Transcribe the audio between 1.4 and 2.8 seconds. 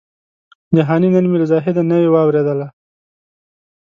له زاهده نوې واورېدله